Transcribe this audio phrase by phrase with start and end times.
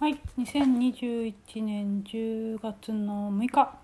[0.00, 3.76] はい、2021年10月の6日、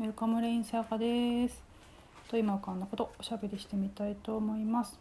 [0.00, 1.62] ウェルカムレインさやかです。
[2.28, 4.98] と今浮かんだことおしゃべりしてみたいと思います。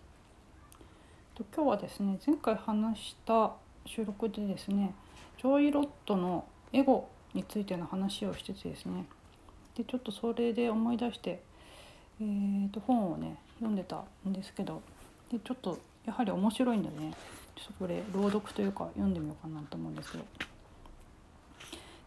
[1.33, 3.53] と今日はですね、前回話した
[3.83, 4.93] 収録でですね、
[5.39, 9.07] ジョイ・ロットのエゴについての話をしててですね、
[9.75, 11.41] でちょっとそれで思い出して、
[12.21, 14.83] えー、と本をね読んでたんですけど、
[15.31, 17.15] でちょっとやはり面白いんでね、
[17.55, 20.48] ちょっとこれ朗読というか読んでみようかなと思うんですけど。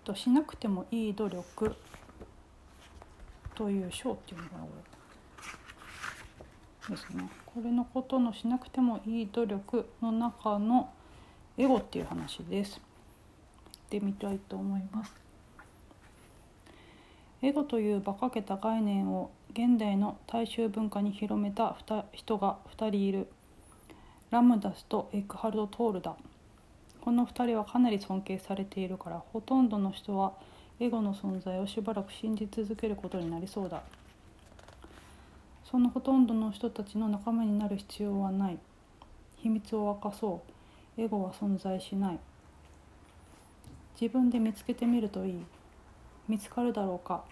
[0.04, 1.76] としなくてもいい努力
[3.54, 4.68] という章っていうのかなこ
[6.90, 7.28] れですね。
[7.46, 10.92] これのことのしなくてもいい努力の中の
[11.56, 12.80] エゴっていう話です。
[13.90, 15.14] でみたいと思います。
[17.42, 21.76] エゴという馬鹿げた概念を現代の大衆文化に広めた
[22.12, 23.28] 人が2人いる。
[24.30, 26.16] ラムダスとエクハルド・トールだ。
[27.02, 30.34] この2人はかなり尊敬されているからほとんどの人は
[30.78, 33.82] エゴの存在をしばらく信じ続けることになりそうだ。
[35.64, 38.58] そのほとんどの人たちの仲間になる必要はない。
[39.36, 40.42] 秘密を明かそ
[40.96, 41.00] う。
[41.00, 42.18] エゴは存在しない。
[44.00, 45.44] 自分で見つけてみるといい。
[46.28, 47.24] 見つかるだろうか。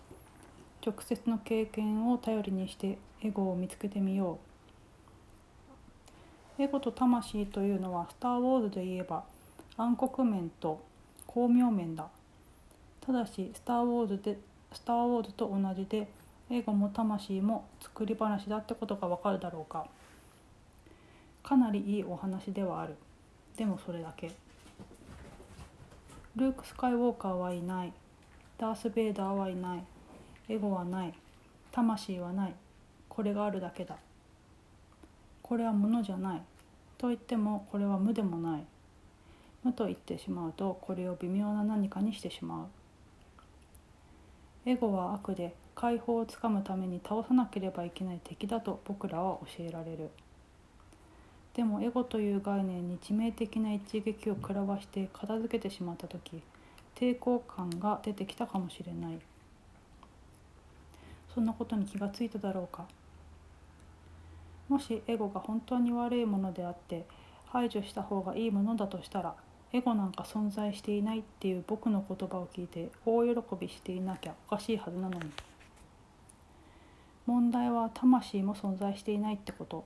[0.84, 4.38] 直接の経験を頼りにしてエゴを見つけてみよ
[6.58, 6.62] う。
[6.62, 9.24] エゴと魂というのは「スター・ウォーズ」で言えば
[9.80, 10.78] 「暗黒面と
[11.26, 12.06] 光明面だ。
[13.00, 14.38] ただしスター・ウォーズで
[14.74, 16.06] スター・ウォーズと同じで
[16.50, 19.86] 映画も魂も作り話だってことがわかるだろうか。
[21.42, 22.94] かなりいいお話ではある。
[23.56, 24.30] でもそれだけ。
[26.36, 27.92] ルーク・スカイウォーカーはいない。
[28.58, 29.84] ダース・ベイダーはいない。
[30.50, 31.14] エゴはない。
[31.72, 32.54] 魂はない。
[33.08, 33.96] これがあるだけだ。
[35.40, 36.42] これは物じゃない。
[36.98, 38.64] と言ってもこれは無でもない。
[39.62, 42.66] 無と言ってしまうとこれを微妙な何かにしてしまう。
[44.66, 50.10] エゴは悪で解放をつかむために倒さなければいけない敵だと僕らは教えられる。
[51.54, 56.42] でもエゴという概念に致命的な一撃を食らわして片付けてしまった時
[56.94, 59.18] 抵抗感が出てきたかもしれない。
[61.34, 62.86] そんなことに気がついただろうか。
[64.68, 67.04] もしエゴが本当に悪いものであって
[67.46, 69.34] 排除した方がいいものだとしたら
[69.72, 75.30] エゴなんか存在していないっていう僕の言葉を聞いて大喜びしていなきゃおかしいはずなのに。
[77.26, 79.84] 問題は魂も存在していないってこと。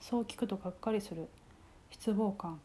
[0.00, 1.28] そう聞くとがっかりする。
[1.90, 2.60] 失望感。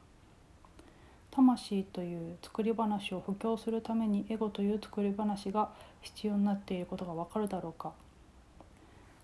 [1.31, 5.69] 魂という作り話を布教するためにエゴという作り話が
[6.01, 7.93] 必要になっていることがわかるだろうか。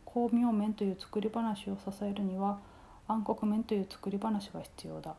[0.05, 2.59] 光明面という作り話を支えるには
[3.09, 5.15] 暗黒面という作り話が必要だ。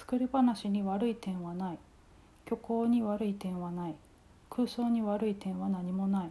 [0.00, 1.78] 作り話に悪い点はない。
[2.46, 3.94] 虚構に悪い点はない。
[4.48, 6.30] 空想に悪い点は何もない。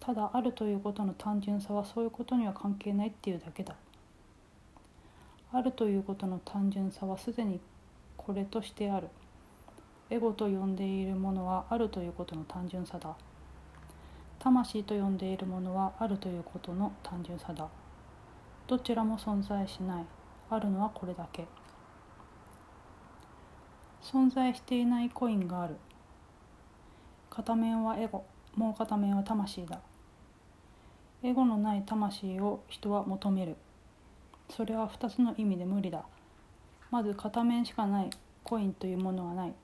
[0.00, 3.76] ただあるということの単純さはそういうことには関係ないっていうだけだ。
[5.52, 7.60] あるということの単純さはすでに
[8.16, 9.06] これとしてある。
[10.10, 13.14] エゴと呼んでいるものはあるということの単純さだ。
[14.40, 17.68] 魂と呼んでいるものはあるということの単純さだ。
[18.66, 20.04] どちらも存在しない。
[20.50, 21.46] あるのはこれだけ。
[24.02, 25.76] 存在していないコインがある。
[27.28, 28.24] 片面はエゴ
[28.56, 29.80] もう片面は魂だ。
[31.22, 33.56] エゴのない魂を人は求める。
[34.48, 36.04] それは2つの意味で無理だ。
[36.90, 38.10] まず片面しかない
[38.42, 39.54] コインというものはない。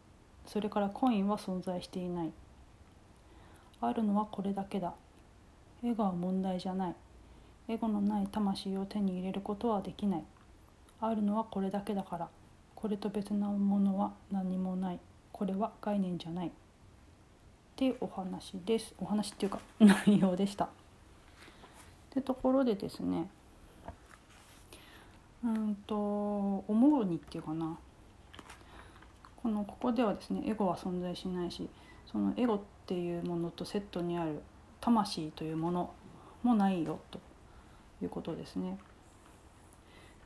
[0.47, 2.33] それからコインは存在していない。
[3.81, 4.95] あるのはこれだけだ。
[5.83, 6.95] エゴは問題じゃない。
[7.69, 10.25] エゴのない魂を手に入れることはできない。
[11.01, 12.29] あるのはこれだけだから。
[12.76, 15.00] これと別なものは何もない
[15.32, 16.50] これは概念じゃないっ
[17.75, 20.66] ていうお話ですお話っていうか 内容でした。
[20.66, 20.69] っ
[22.10, 23.28] てところでですね
[25.42, 27.76] うんと思うにっていうかな
[29.43, 31.69] このここではですねエゴは存在しないし
[32.11, 34.40] そのエゴっていうものとセットにある
[34.81, 35.93] 魂というもの
[36.43, 37.20] もないよと
[38.02, 38.79] いうことですね。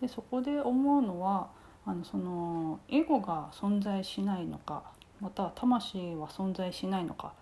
[0.01, 1.49] でそこで思うのは
[1.91, 4.85] あのそのエゴが存在しないのか
[5.21, 7.33] または魂は存在しないのか、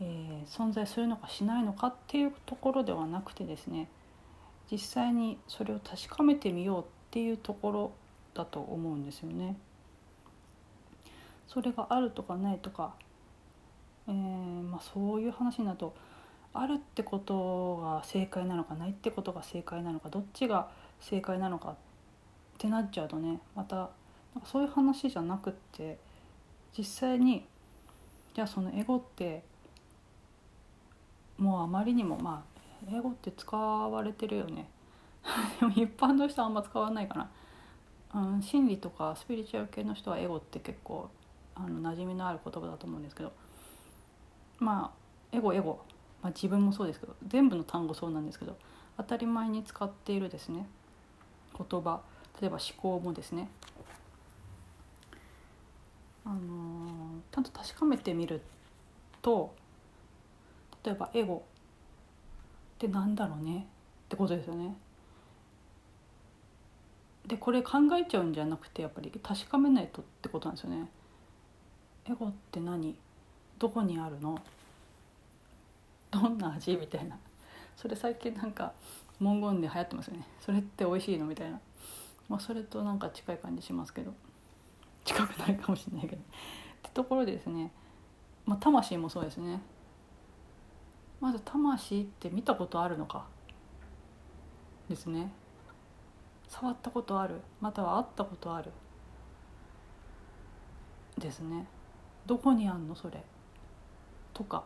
[0.00, 3.88] えー、存在するのかしないのかっていうところではなくてですね
[4.70, 7.90] 実際にそれを確かめてみようっていうところ
[8.32, 9.56] だと思うんですよね。
[11.48, 12.94] それがあるとかないとか、
[14.06, 15.96] えー、まあ、そういう話になると
[16.54, 20.68] あるってことが正解なのかないってことが正解なのかどっちが
[21.00, 21.74] 正解なのかっ
[22.60, 23.90] ってなっちゃうとねまたなんか
[24.44, 25.98] そういう話じゃなくって
[26.76, 27.46] 実際に
[28.34, 29.42] じゃあそのエゴって
[31.38, 32.44] もうあまりにもま
[32.86, 34.68] あエゴって使われてるよね。
[35.58, 37.30] でも一般の人はあんま使わないか
[38.12, 41.10] な、うん、心理とかスピリチュアル系の人はエゴって結構
[41.54, 43.32] あの馴染みのある言葉だと思うんですけど。
[44.58, 44.92] ま
[45.32, 45.80] あエゴエゴ、
[46.22, 48.58] まあ、自分もそうですけど全部の単語そうなんですけど
[48.98, 50.68] 当たり前に使っているですね。
[51.56, 52.02] 言葉。
[52.40, 53.48] 例えば思考もですね。
[56.24, 58.40] あの、ちゃんと確かめてみる
[59.22, 59.54] と
[60.84, 61.42] 例えばエゴ。
[62.74, 63.66] ってなんだろうね。
[64.06, 64.74] ってことですよね。
[67.26, 70.88] でこれ考えちゃうんじゃなくてやっぱり確かめないとってことなんですよね。
[72.08, 72.96] エゴって何？
[73.58, 74.40] どこにあるの？
[76.10, 76.76] どんな味？
[76.76, 77.18] みたいな。
[77.76, 78.72] それ最近なんか
[79.20, 80.26] 文言で流行ってますよね。
[80.40, 81.26] それって美味しいの？
[81.26, 81.60] みたいな、
[82.30, 84.14] まあ、それとなんか近い感じしますけど。
[85.04, 86.22] 近くないかもしれないけど。
[86.22, 86.24] っ
[86.82, 87.72] てところでですね、
[88.46, 89.60] まあ、魂もそうですね。
[91.20, 93.26] まず魂って見たことあるのか。
[94.88, 95.32] ですね。
[96.46, 97.40] 触ったことある。
[97.60, 98.70] または会ったことある。
[101.18, 101.66] ですね。
[102.26, 103.24] どこにあんのそれ。
[104.32, 104.62] とか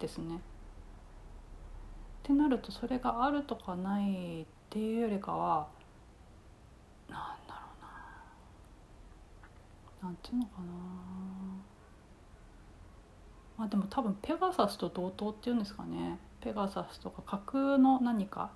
[0.00, 0.34] ですね。
[0.34, 0.38] っ
[2.24, 5.68] てなるとそれがあるとかないっていうよりかは
[7.08, 7.84] なんだろう
[10.04, 10.66] なんていうのかな。
[13.56, 16.18] まあでも多分ペガサスと同等っていうんですかね。
[16.42, 18.50] ペガサスとか架空の何か。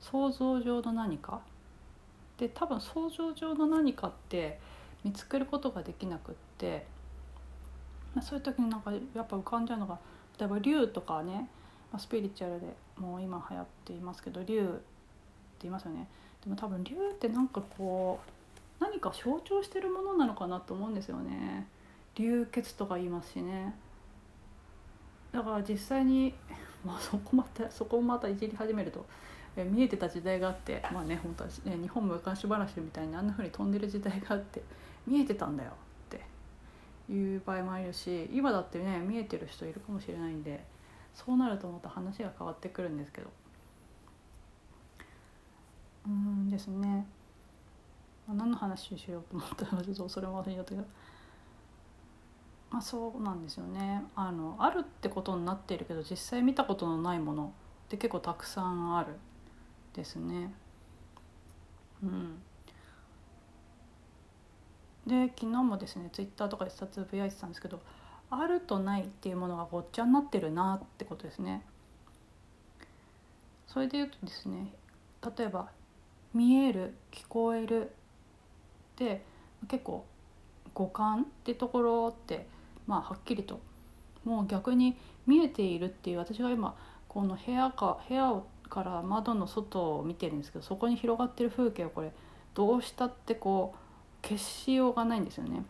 [0.00, 1.40] 想像上の何か。
[2.36, 4.58] で多分想像上の何かって
[5.04, 6.86] 見つけることができなくって。
[8.20, 9.98] そういう時になんかやっぱ浮かんじゃうのが
[10.40, 11.48] 例えば竜とかね、
[11.92, 12.66] まあ、スピリチュアルで
[12.96, 14.80] もう今流行っていますけど竜って
[15.62, 16.08] 言いますよね。
[16.42, 18.30] でも多分竜ってなんかこう
[18.80, 21.66] 何か象徴してるものなのかなと思うんですよね。
[22.14, 23.74] 流血とか言いますしね。
[25.32, 26.34] だから実際に、
[26.84, 29.04] まあ、そこまたそこをまたいじり始めると
[29.56, 34.62] え見えてた時代があってまあね本当は、ね、日本昔話みたいにあんな風に飛んでる時代があって
[35.06, 35.74] 見えてたんだよっ
[36.08, 40.64] ていう場合もあるし今だってね見えてる人いるかもしれないんで
[41.14, 43.28] そうなるとまた話が変わってくるんですけど。
[46.06, 47.06] うんですね、
[48.34, 50.84] 何の話しようと思ったらちょっとそれも忘れちゃったけど。
[52.70, 57.54] まあ、そうなんですよねあのあるってことになっているけど実際見たことのないもの
[57.86, 59.14] って結構たくさんある
[59.94, 60.52] ですね。
[62.02, 62.38] うん、
[65.06, 67.80] で昨日もですねツイッターとかでつぶやいてたんですけど
[68.30, 71.64] あるとないっていうものがごっちゃになってるなってことですね。
[73.66, 74.72] それで言うとですね
[75.36, 75.70] 例えば
[76.32, 77.92] 見える聞こえる
[78.98, 79.24] で
[79.68, 80.04] 結構
[80.74, 82.46] 五感ってところって
[82.86, 83.60] まあはっきりと
[84.24, 84.96] もう逆に
[85.26, 86.76] 見えているっていう私が今
[87.08, 92.12] この部屋か部屋から窓の外を見てるんですけどそこに広がってる風景をこれ
[92.54, 95.64] どうしたってこう消しようがないんですよね。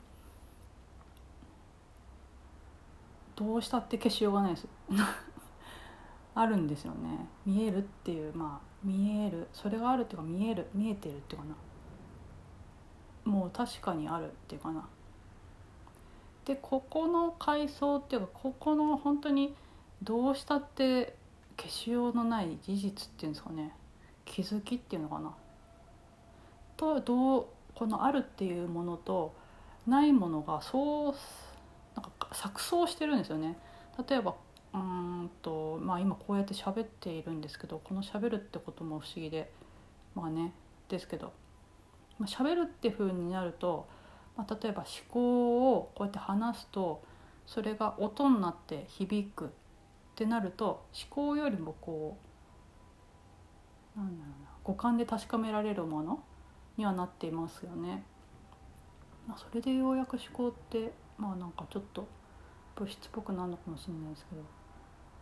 [3.37, 4.67] どうしたって消しようがないです。
[6.35, 7.29] あるんですよね。
[7.47, 9.47] 見えるっていうまあ見える。
[9.53, 11.55] それがあるっていうか見える見えてるっていうかな。
[13.29, 14.89] もう確かにあるっていうかな。
[16.47, 19.55] でここの階層っていうかここの本当に
[20.03, 21.15] どうしたって
[21.59, 23.75] 消しようのない事実っていうんですかね。
[24.25, 25.35] 気づきっていうのかな。
[26.77, 29.35] とどうこのあるっていうものと
[29.87, 31.15] ないものがそう
[31.95, 33.59] なんか錯綜してるんですよね。
[34.09, 34.35] 例えば
[34.73, 39.51] うんとまあ今こうやって喋っているんですけどこの喋るってことも不思議で
[40.15, 40.53] まあね
[40.89, 41.33] ですけど、
[42.19, 43.89] まあ、喋るって風になると
[44.39, 47.03] まあ、例えば思考をこうやって話すと
[47.45, 49.49] それが音になって響くっ
[50.15, 52.17] てなると思考よりもこ
[53.97, 56.23] うなんだろうな五感で確かめられるもの
[56.77, 58.05] にはなっていますよね。
[59.27, 62.07] まあ、それでようやく思考ってまあなんかちょっと
[62.77, 64.43] 物質っぽくなるのかもしれないですけど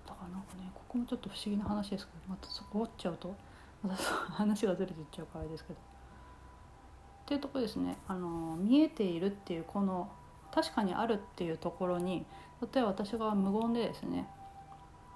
[0.07, 3.35] だからなんかねここもちょっと不思議な話ですけどまたそこ折っちゃうと
[3.83, 5.96] また話がずれていっちゃうからあれですけど。
[7.27, 10.09] っていうとこですねあの見えているっていうこの
[10.55, 12.25] 確かにあるっていうところに
[12.73, 14.29] 例えば私が無言でですね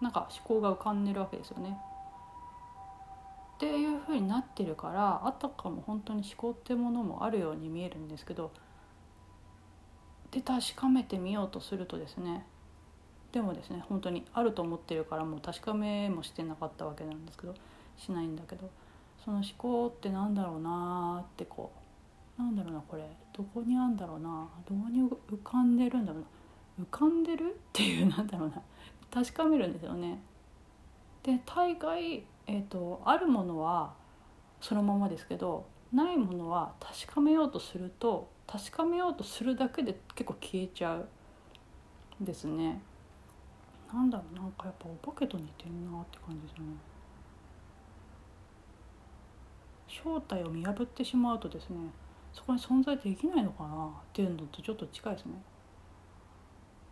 [0.00, 1.78] なんか思考が浮かんでるわけですよね。
[3.56, 8.50] っていうふうになってるからあたかも本当に思考ってものもあるように見えるんですけど
[10.30, 12.46] で確かめてみようとするとですね
[13.32, 17.54] でもですね本当にあると思ってるからもう確かめもしてなかったわけなんですけど
[17.98, 18.70] しないんだけど
[19.22, 21.79] その思考ってなんだろうなってこう
[22.40, 23.02] なんだろうなこれ
[23.36, 26.22] どこにあんだろうなどこに浮かんでるんだろう
[26.80, 28.62] な浮かんでるっていうなんだろうな
[29.12, 30.22] 確かめるんですよね。
[31.22, 33.92] で大概、えーと、あるものは
[34.60, 41.08] そのままですけどないものは確かめようとすると確かめようとするだけで結構消えちゃう
[42.20, 42.80] ですね。
[43.92, 46.66] なんだろうなんかやっぱお化けと似てんなって感じですね。
[49.88, 51.76] 正体を見破ってしまうとですね
[52.32, 53.86] そこに存在できないのかな？
[53.86, 55.32] っていうのとちょっと近いですね。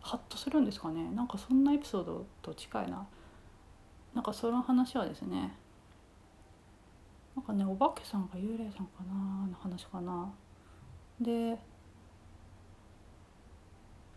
[0.01, 1.09] ハッとするんですかね？
[1.11, 3.05] なんかそんなエピソードと近いな。
[4.13, 5.55] なんかその話はですね。
[7.35, 10.29] なんかねお化けさんか幽霊さんかなの話かな。
[11.21, 11.57] で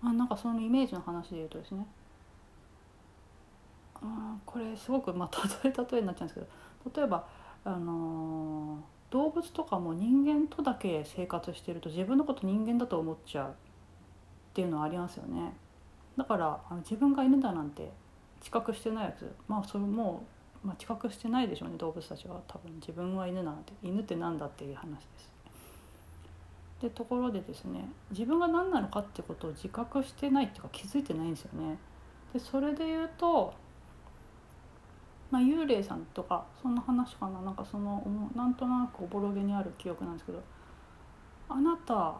[0.02, 1.86] あなんかそのイメージの話で言うとですね。
[3.94, 6.46] あこれすごくまあ 例え例えになっちゃうんですけど。
[6.96, 7.24] 例えば
[7.64, 8.80] あのー、
[9.12, 13.52] 動物とかも人間とだけ生活してると自分のこと人間だと思っちゃうっ
[14.54, 15.52] ていうのはありますよね。
[16.16, 17.90] だからあの自分が犬だなんて
[18.40, 20.24] 知覚してないやつまあそれも
[20.64, 25.32] う、まあ、知覚してないでしょうね動物たちは多分自分は犬なんて犬って何だっていう話です。
[26.80, 31.78] でところでですね自分が何なのかってことを自覚してないっていうか気づいてないんですよね。
[32.32, 33.52] でそれで言うと、
[35.32, 37.40] まあ、幽霊さんとかそんな話かな。
[37.40, 40.42] なんかそのなんとなくおぼろげにある記憶なんですけど
[41.48, 42.16] 「あなた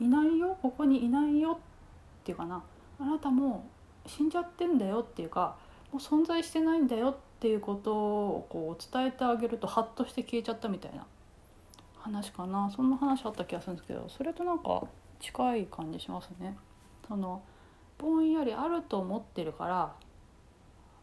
[0.00, 0.56] いないよ？
[0.62, 2.62] ここにいないよ」っていうかな。
[2.98, 3.68] あなたも
[4.06, 5.56] う死んじゃってんだよっていうか
[5.92, 11.06] もう存在してないんだよっていうことをこう伝えてあげるとハッとして消えちゃったみたいな。
[11.98, 12.70] 話かな。
[12.70, 14.82] そんな話あった気がするんですけどそれとなんか
[15.20, 16.56] 近い感じしますね。
[17.06, 17.42] その
[17.98, 19.92] ぼんやりあると思ってるから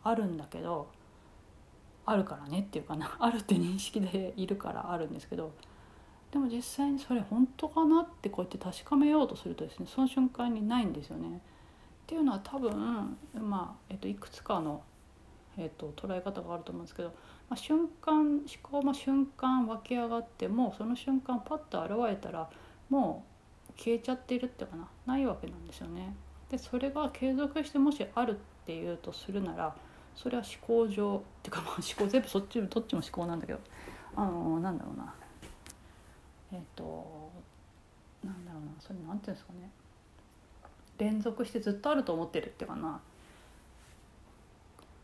[0.03, 0.87] あるんだけど
[2.05, 5.53] あるからねっていうかなあるって認識でいるからあるんですけど
[6.31, 11.41] でも実際にそれ本当かなってこうやって確かめようとするとですねその瞬間にないんですよね。
[12.03, 14.81] っていうのは多分、まあえっと、いくつかの、
[15.57, 17.09] えっと、捉え方があると思うんですけど、
[17.49, 22.49] まあ、瞬間思考も瞬間湧き上がってもその瞬間パッと現れたら
[22.89, 23.23] も
[23.69, 26.13] う消えちゃっているっていうかなないわけなんですよね。
[26.49, 29.75] でそれが継続してもしあるっていうとするなら
[30.15, 33.59] それは思考上っていうかまあ思考全部そっちどっちも思考なんだけど。
[34.15, 35.13] あのなんだろうな。
[36.51, 37.31] えっ、と
[38.23, 38.71] なんだろうな。
[38.79, 39.69] それなんていうんですかね。
[40.99, 43.01] 連続してずっとあると思ってるっていうかな。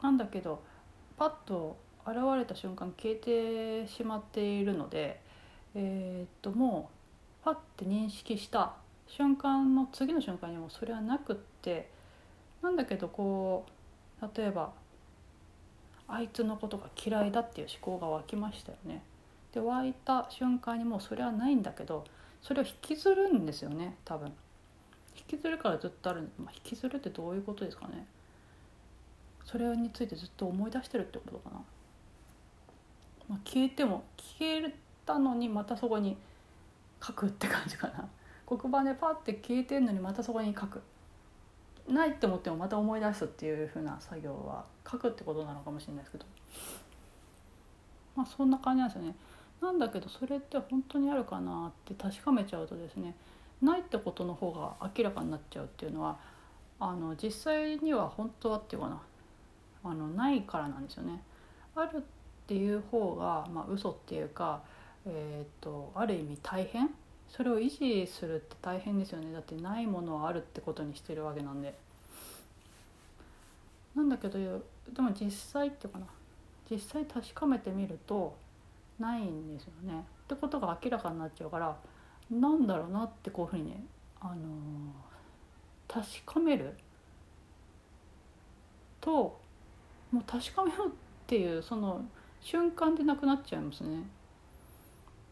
[0.02, 0.62] なんだけど
[1.18, 1.76] パッと
[2.06, 5.20] 現れた瞬間消えてしまっているので
[5.76, 6.90] えー、とも
[7.42, 8.74] うパッて認識した
[9.08, 11.90] 瞬間の次の瞬間にもそれはなくって
[12.62, 13.66] なんだけどこ
[14.22, 14.72] う例えば
[16.10, 19.04] あいつのことが嫌いだっていう思考が湧きましたよね。
[19.54, 22.06] で湧いた瞬間にもうそれはないんだけど
[22.42, 24.32] それを引きずるんですよね多分。
[25.16, 28.06] 引きずるからずっとある、まあ、引きずるってどういうことですかね。
[29.46, 31.62] それについてずっと思い出してるってことかな、
[33.28, 34.74] まあ、消えても消え
[35.06, 36.16] たのにまたそこに
[37.04, 38.08] 書くって感じかな。
[38.46, 40.82] 黒板でパッて消えてんのにまたそこに書く。
[41.90, 46.26] ないって思ってもまた思い出すっていう風な作業は書くってことなのかもしれないですけど
[48.16, 49.16] まあそんな感じなんですよね
[49.62, 53.16] なんだけどそれって本当にあるかなって確かめちゃうとですね
[53.62, 56.18] ないってことの方が明らかになっちゃうっていうのは
[56.80, 59.02] あの実際には本当はっていうかな
[59.84, 61.22] あのないからなんですよね。
[61.76, 62.02] あるっ
[62.48, 64.62] ていう方が、まあ、嘘っていうか、
[65.06, 66.90] えーと、ある意味大変
[67.30, 71.74] それを維持するって大変ですよねだってないものはあるってことにしてるわけなんで。
[73.96, 76.06] なんだけどでも実際っていうかな
[76.70, 78.36] 実際確かめてみると
[79.00, 80.06] ないんですよね。
[80.26, 81.76] ってことが明らかになっちゃうから
[82.30, 83.84] なんだろうなってこういうふうにね、
[84.22, 86.76] あのー、確かめる
[89.02, 89.40] と
[90.12, 90.92] もう確かめようっ
[91.26, 92.06] ていうその
[92.42, 94.04] 瞬間でなくなっちゃいますね。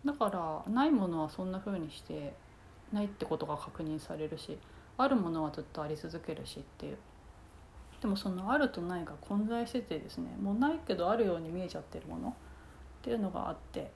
[0.05, 2.33] だからないものはそんな風にして
[2.93, 4.57] ないってことが確認されるし
[4.97, 6.97] あるものはずっとあり続けるしっていう。
[8.01, 12.33] でもそのあるとないが混在しててですねもうないけどあるように見えちゃってるものっ
[13.01, 13.91] ていうのがあって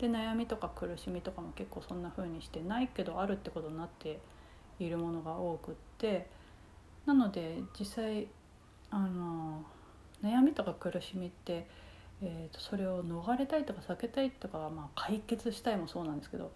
[0.00, 4.18] で悩みとか苦しみとかも結構そんな風にしてないけどあるってことになって
[4.80, 6.28] いるものが多くって
[7.06, 8.26] なので実際
[8.90, 9.62] あの
[10.22, 11.66] 悩みとか苦しみって、
[12.22, 16.48] えーと、それを逃れたいとか避けたいとか、まあ、解決したいもそうなんですけどっ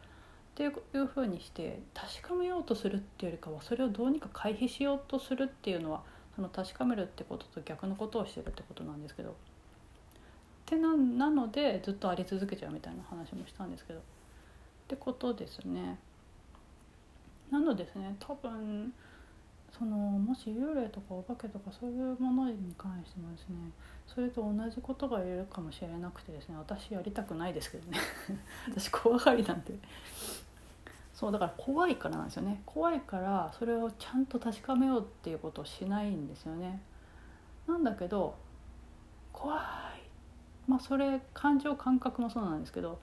[0.55, 6.03] ていうふうにして確かめようとするっていうよりかはそれをどうにか回避しようとするっていうのは
[6.35, 9.31] その確かめるってことと逆のことをしてるってことなんですけど。
[9.31, 9.33] っ
[10.69, 14.03] てななのでずっとあり続けちゃうみたいな話もしたんですけどっ
[14.89, 15.99] てことですね。
[17.53, 18.93] なのですね多分
[19.79, 23.57] そのもし幽霊とかお化けとかそういうものに関してもですね
[24.07, 27.99] それと同じことが言えるかもしれなくてですね私やりたくないですけどね。
[28.71, 29.79] 私怖がりなんで。
[31.13, 32.63] そうだから怖いからなんですよね。
[32.65, 36.81] 怖いからそれをちゃんと確かめようっていうことをしないんですよね。
[37.67, 38.35] なんだけど
[39.33, 39.61] 怖い。
[40.67, 42.99] まあそれ感情感覚もそうなんですけど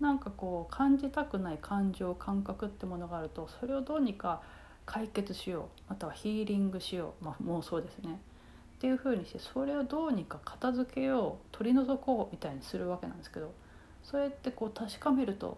[0.00, 4.42] なんかこう感じたくない感情感覚ってものがあるとそれをどうにか
[4.86, 8.20] 解決しようまたはヒーリングしよう、まあ、もうそうですね
[8.76, 13.52] っていうふうにしてそれをどうにか片付けよう取り除こうみたいにするわけなんですけど
[14.02, 15.56] それってこう確かめると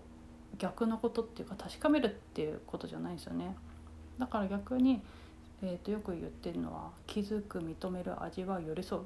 [0.58, 3.56] 逆のことっていうか確かめるっていうことじゃないですよね。
[4.18, 5.02] だから逆に、
[5.62, 9.04] えー、とよく言ってるのは気づく認める味わう寄り添うっ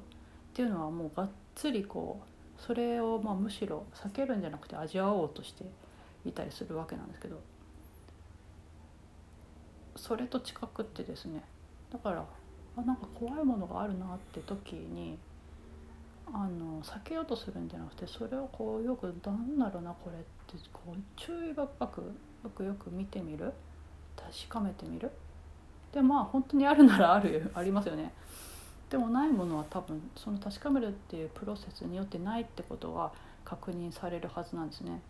[0.53, 2.21] ていうのはもうがっつりこ
[2.57, 5.63] うそれをまあむしろ避けるんじゃなくて味わおうとして
[6.25, 7.39] いたりするわけなんですけど
[9.99, 11.43] それと近くってですね。
[11.91, 12.25] だから
[12.77, 15.17] あなんか怖いものがあるなって時に
[16.31, 22.01] あの避けようとするんじゃなくてそれをこうよく何だろうなこれってこう注意深く
[22.43, 23.53] よくよく見てみる。
[24.15, 25.11] 確かめてみる。
[25.93, 28.13] でまあ本当にあるならあるありますよね。
[28.89, 33.11] でもないものは多分その確かめるっていうプロセスによってないってことが
[33.45, 35.01] 確認されるはずなんですね。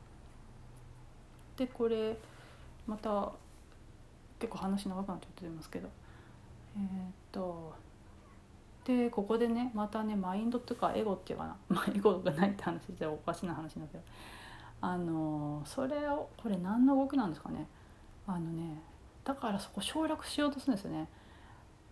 [1.58, 2.18] でこれ
[2.88, 3.32] また
[4.40, 5.90] 結構話長くなっちゃってますけど。
[6.76, 6.86] えー、っ
[7.32, 7.74] と
[8.86, 14.04] でここでねまたねマインドっていうかエゴっていうかな、 まあ、エゴがないって話じゃおかしな話なんだけど。
[14.82, 17.68] あのそれをこれ何の動きなんですかね。
[18.26, 18.82] あのね
[19.26, 21.08] だからそこ省略しようとするんですよね。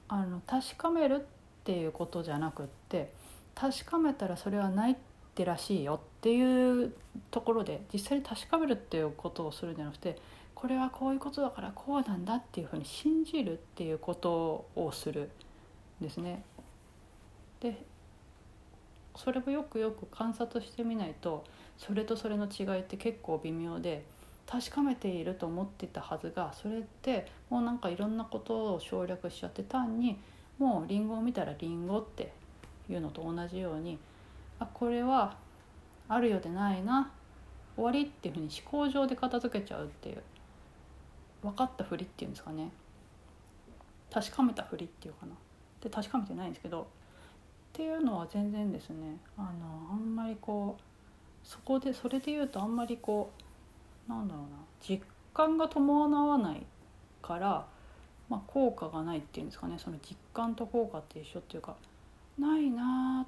[0.08, 1.20] あの確かめるっ
[1.66, 3.12] ていうことじゃなくって
[3.54, 4.96] 確かめたらそれはないっ
[5.36, 6.94] てらしいよっていう
[7.30, 10.18] ところで実際に確かめるっていうことをするんじゃなくて
[10.59, 15.29] これはこういうことだからこうなんだっていうふうに信じるっていうことをする
[16.01, 16.43] んですね。
[17.59, 17.85] で
[19.15, 21.43] それをよくよく観察してみないと
[21.77, 24.03] それとそれの違いって結構微妙で
[24.48, 30.20] 確かめていると思ってたはずがそれってもうなんかいろんなことを省略しちゃって単に
[30.57, 32.33] もうリンゴを見たらリンゴって
[32.89, 34.00] いうのと同じように
[34.57, 35.37] あこれは
[36.09, 37.11] あるようでないな
[37.75, 40.24] 終わりっていうふうに思考上で片付けちゃうっていう
[41.41, 42.71] 分かったふりっていうんですかね。
[44.11, 45.33] 確かめたふりっていうかな。
[45.81, 46.81] で確かめてないんですけど。
[46.81, 46.85] っ
[47.73, 49.17] ていうのは全然ですね。
[49.37, 53.31] あのあんまりこうそこでそれで言うとあんまりこ
[54.07, 54.50] うなんだろうな。
[54.81, 56.65] 実感が伴わない
[57.21, 57.67] から、
[58.29, 59.77] まあ、効果がないっていうんですかね。
[59.77, 61.75] その実感と効果って一緒っていうか
[62.39, 63.25] ないな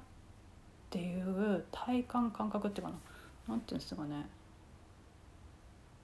[0.90, 2.98] ていう体感感覚っていうかな。
[3.48, 4.26] 何ていうんですかね。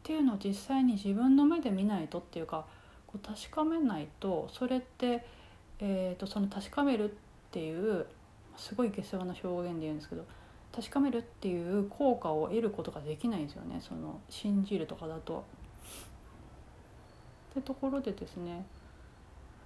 [0.06, 2.64] っていうのを実際に自分の目で見ないとっていうか
[3.08, 5.26] こう確かめないとそれって、
[5.80, 7.14] えーと、とその確かめるっ
[7.50, 8.06] ていう
[8.56, 10.24] すごい下世話な表現で言うんですけど
[10.72, 15.44] 確かめるっていう効果を得ることができないんですよねその信じるとかだと。
[17.50, 18.64] ってところでですね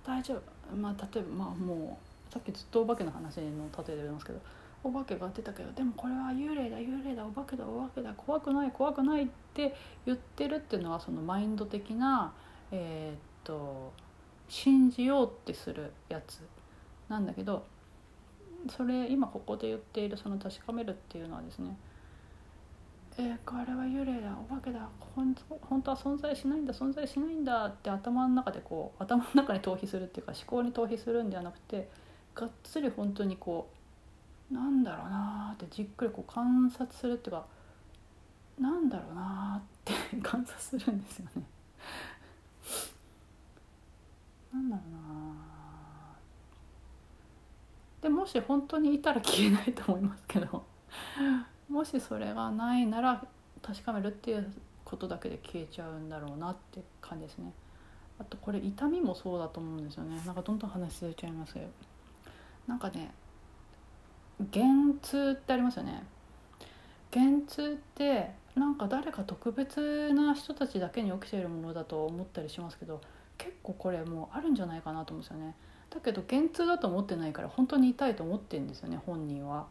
[0.06, 1.98] 大丈夫まあ例えばまあも
[2.30, 4.40] うさっきずっとお化けの話の例えで言いますけど
[4.82, 9.74] お化けが出たけどでもこれは幽霊だ幽霊だお化けだお化けだ怖くない怖くないって
[10.06, 12.32] 言ってるっていうのはそのマインド的な
[12.70, 13.92] えー、っと
[14.48, 16.40] 信じようってするやつ
[17.08, 17.64] なんだけど
[18.68, 21.76] それ今ここで言っているその確かめるっていうのはですね
[23.18, 25.34] えー、これは幽霊だお化けだ本
[25.82, 31.88] 当は存在しないんだ存在しないんだって頭の中でこう頭の中に逃避するっていうか思考に逃避するんではなくて
[32.34, 33.79] がっつり本当にこう
[34.50, 37.46] なんだろうなってじっくりこう観察するっていうか
[38.58, 41.42] なんだろうなって観察するんですよね。
[44.52, 45.00] なんだろうな
[48.02, 50.64] でもし本当にいたら消えないと思いますけど
[51.68, 53.24] もしそれがないなら
[53.62, 54.52] 確かめるっていう
[54.84, 57.52] ことだけで消えちゃうんだろうなって感じですね。
[58.18, 60.20] あとこれ痛みもそうだと思うんですよね。
[60.26, 61.66] なんかどんどん話しちゃいますけど。
[62.66, 63.12] なんかね
[64.40, 66.02] 幻痛ってありますよね
[67.14, 73.00] 幻痛ってなんか誰か特別な人たちだけに起きているものだと思ったりしますけど
[73.38, 75.54] 結構これもうあるんじゃないかなと思うんですよね
[75.90, 79.66] だけど幻痛だと思ってないから本当に痛いと思ってんですよね本人は。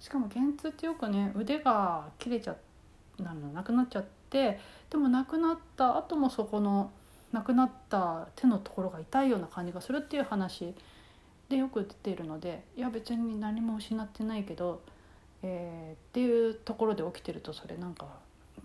[0.00, 2.56] しかも幻痛ってよくね腕が切れちゃ
[3.18, 4.58] なのなくなっちゃって
[4.90, 6.90] でもなくなった後もそこの
[7.30, 10.74] なくなった手のところが痛いような感じがするっていう話
[11.52, 14.80] でよく出ているのでいや別に何も失ってないけど、
[15.42, 18.06] えー、っていうところで起きてるとそれなんか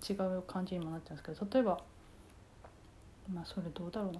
[0.09, 1.81] 違う感じにもなっちゃうんですけど例えば
[3.33, 4.19] まあそれどうだろうな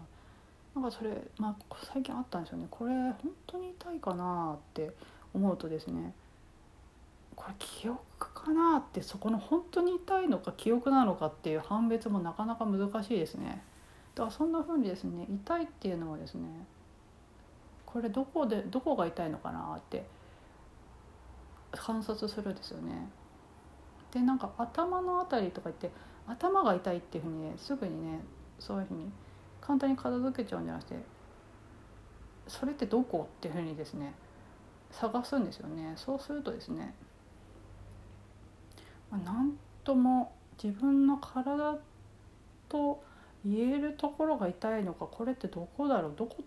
[0.76, 3.16] なんかそれ、まあ、最近あったんですよねこれ本
[3.48, 4.92] 当に痛いかなって
[5.34, 6.14] 思うとですね
[7.36, 8.00] これ記憶
[8.34, 13.62] かなってそこの本当に痛いのか記憶なのかっていう判別もなかなか難しいですね。
[14.16, 16.48] だからそんな風にですね痛いっていうのはですね
[17.98, 20.06] これどこでどこが痛いのかなって
[21.72, 23.10] 観察するんですよね。
[24.12, 25.90] でなんか頭の辺りとか言って
[26.28, 28.20] 頭が痛いっていうふうにねすぐにね
[28.60, 29.12] そういうふうに
[29.60, 30.96] 簡単に片付けちゃうんじゃなくて
[32.48, 34.14] それってどこっていうふうにですね
[34.92, 35.94] 探すんですよね。
[35.96, 36.94] そうするとですね
[39.10, 41.80] ま何とも自分の体
[42.70, 43.04] と
[43.44, 46.44] 言えるところが痛いのかこれってどこだろうどこ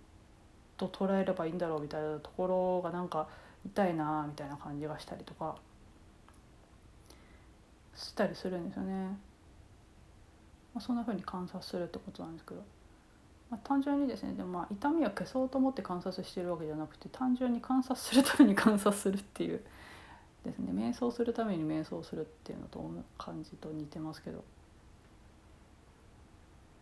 [0.89, 3.29] と捉えればいいんだろうみたいなところがなんか
[3.67, 5.57] 痛いなみたいな感じがしたりとか。
[7.95, 8.93] したりするんですよね。
[10.73, 12.63] まあ、そんな風に観察するってことなんですけど、
[13.51, 19.61] まあ、単純にですねでもまあ痛みを消そうと思って観察してるわけじゃなくて単純に観察するために観察するっていう
[20.45, 20.73] ですね。
[20.73, 22.83] 瞑想するために瞑想するっていうのと
[23.19, 24.43] 感じと似てますけど。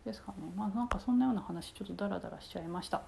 [0.05, 0.49] ですかね。
[0.55, 3.01] まあなんかそんなような話ちょっとダラダラしちゃいました。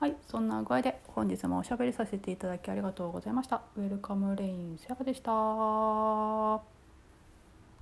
[0.00, 3.62] はいそんな具合で本日もおしゃべりさせていただきありがとうございました。
[3.76, 6.77] ウェルカムレインセラでした。